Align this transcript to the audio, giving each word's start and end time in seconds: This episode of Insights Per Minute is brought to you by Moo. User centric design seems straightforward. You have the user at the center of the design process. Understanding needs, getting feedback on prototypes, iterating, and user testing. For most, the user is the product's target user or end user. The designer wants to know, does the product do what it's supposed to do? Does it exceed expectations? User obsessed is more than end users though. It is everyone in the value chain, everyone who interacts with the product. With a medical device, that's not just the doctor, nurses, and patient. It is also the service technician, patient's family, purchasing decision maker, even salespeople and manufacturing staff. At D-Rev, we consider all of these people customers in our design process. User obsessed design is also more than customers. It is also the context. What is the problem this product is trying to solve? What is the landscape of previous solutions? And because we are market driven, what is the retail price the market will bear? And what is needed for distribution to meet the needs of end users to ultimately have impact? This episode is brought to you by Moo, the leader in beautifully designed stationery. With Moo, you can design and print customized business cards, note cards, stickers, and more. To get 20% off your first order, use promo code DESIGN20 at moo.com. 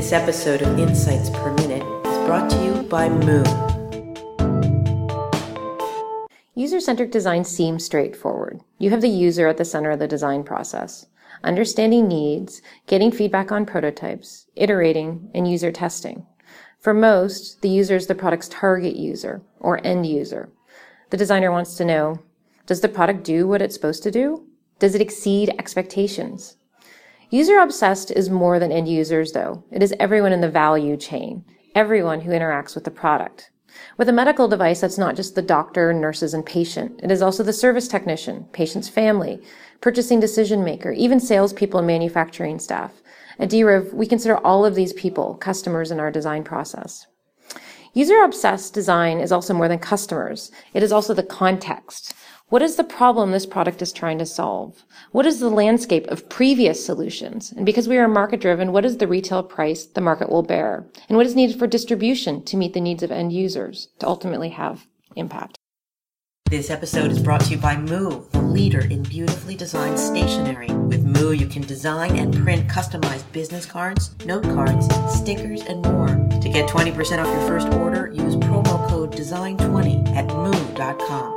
This 0.00 0.12
episode 0.12 0.62
of 0.62 0.78
Insights 0.78 1.28
Per 1.28 1.52
Minute 1.56 1.82
is 2.06 2.26
brought 2.26 2.48
to 2.48 2.64
you 2.64 2.82
by 2.84 3.10
Moo. 3.10 3.44
User 6.54 6.80
centric 6.80 7.12
design 7.12 7.44
seems 7.44 7.84
straightforward. 7.84 8.62
You 8.78 8.88
have 8.88 9.02
the 9.02 9.10
user 9.10 9.46
at 9.46 9.58
the 9.58 9.64
center 9.66 9.90
of 9.90 9.98
the 9.98 10.08
design 10.08 10.42
process. 10.42 11.04
Understanding 11.44 12.08
needs, 12.08 12.62
getting 12.86 13.12
feedback 13.12 13.52
on 13.52 13.66
prototypes, 13.66 14.46
iterating, 14.56 15.28
and 15.34 15.46
user 15.46 15.70
testing. 15.70 16.24
For 16.78 16.94
most, 16.94 17.60
the 17.60 17.68
user 17.68 17.96
is 17.96 18.06
the 18.06 18.14
product's 18.14 18.48
target 18.48 18.96
user 18.96 19.42
or 19.58 19.86
end 19.86 20.06
user. 20.06 20.48
The 21.10 21.18
designer 21.18 21.52
wants 21.52 21.74
to 21.74 21.84
know, 21.84 22.20
does 22.64 22.80
the 22.80 22.88
product 22.88 23.22
do 23.22 23.46
what 23.46 23.60
it's 23.60 23.74
supposed 23.74 24.02
to 24.04 24.10
do? 24.10 24.46
Does 24.78 24.94
it 24.94 25.02
exceed 25.02 25.50
expectations? 25.58 26.56
User 27.32 27.58
obsessed 27.58 28.10
is 28.10 28.28
more 28.28 28.58
than 28.58 28.72
end 28.72 28.88
users 28.88 29.30
though. 29.30 29.62
It 29.70 29.84
is 29.84 29.94
everyone 30.00 30.32
in 30.32 30.40
the 30.40 30.50
value 30.50 30.96
chain, 30.96 31.44
everyone 31.76 32.22
who 32.22 32.32
interacts 32.32 32.74
with 32.74 32.82
the 32.82 32.90
product. 32.90 33.52
With 33.96 34.08
a 34.08 34.12
medical 34.12 34.48
device, 34.48 34.80
that's 34.80 34.98
not 34.98 35.14
just 35.14 35.36
the 35.36 35.42
doctor, 35.42 35.92
nurses, 35.92 36.34
and 36.34 36.44
patient. 36.44 36.98
It 37.04 37.12
is 37.12 37.22
also 37.22 37.44
the 37.44 37.52
service 37.52 37.86
technician, 37.86 38.46
patient's 38.50 38.88
family, 38.88 39.40
purchasing 39.80 40.18
decision 40.18 40.64
maker, 40.64 40.90
even 40.90 41.20
salespeople 41.20 41.78
and 41.78 41.86
manufacturing 41.86 42.58
staff. 42.58 43.00
At 43.38 43.48
D-Rev, 43.48 43.92
we 43.92 44.08
consider 44.08 44.36
all 44.38 44.64
of 44.64 44.74
these 44.74 44.92
people 44.94 45.36
customers 45.36 45.92
in 45.92 46.00
our 46.00 46.10
design 46.10 46.42
process. 46.42 47.06
User 47.94 48.22
obsessed 48.22 48.74
design 48.74 49.20
is 49.20 49.30
also 49.30 49.54
more 49.54 49.68
than 49.68 49.78
customers. 49.78 50.50
It 50.74 50.82
is 50.82 50.90
also 50.90 51.14
the 51.14 51.22
context. 51.22 52.12
What 52.50 52.62
is 52.62 52.74
the 52.74 52.82
problem 52.82 53.30
this 53.30 53.46
product 53.46 53.80
is 53.80 53.92
trying 53.92 54.18
to 54.18 54.26
solve? 54.26 54.84
What 55.12 55.24
is 55.24 55.38
the 55.38 55.48
landscape 55.48 56.08
of 56.08 56.28
previous 56.28 56.84
solutions? 56.84 57.52
And 57.52 57.64
because 57.64 57.86
we 57.86 57.96
are 57.96 58.08
market 58.08 58.40
driven, 58.40 58.72
what 58.72 58.84
is 58.84 58.96
the 58.96 59.06
retail 59.06 59.44
price 59.44 59.84
the 59.84 60.00
market 60.00 60.28
will 60.28 60.42
bear? 60.42 60.84
And 61.08 61.16
what 61.16 61.26
is 61.26 61.36
needed 61.36 61.60
for 61.60 61.68
distribution 61.68 62.44
to 62.46 62.56
meet 62.56 62.74
the 62.74 62.80
needs 62.80 63.04
of 63.04 63.12
end 63.12 63.32
users 63.32 63.90
to 64.00 64.08
ultimately 64.08 64.48
have 64.48 64.84
impact? 65.14 65.58
This 66.46 66.70
episode 66.70 67.12
is 67.12 67.22
brought 67.22 67.42
to 67.42 67.50
you 67.50 67.56
by 67.56 67.76
Moo, 67.76 68.28
the 68.32 68.42
leader 68.42 68.80
in 68.80 69.04
beautifully 69.04 69.54
designed 69.54 69.96
stationery. 69.96 70.72
With 70.72 71.04
Moo, 71.04 71.30
you 71.30 71.46
can 71.46 71.62
design 71.62 72.16
and 72.18 72.34
print 72.34 72.66
customized 72.68 73.30
business 73.30 73.64
cards, 73.64 74.16
note 74.26 74.42
cards, 74.42 74.88
stickers, 75.14 75.62
and 75.62 75.82
more. 75.82 76.08
To 76.40 76.48
get 76.48 76.68
20% 76.68 76.98
off 77.18 77.28
your 77.28 77.46
first 77.46 77.68
order, 77.74 78.08
use 78.08 78.34
promo 78.34 78.88
code 78.88 79.12
DESIGN20 79.12 80.16
at 80.16 80.26
moo.com. 80.26 81.36